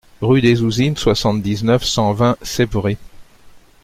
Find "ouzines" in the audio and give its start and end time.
0.63-0.97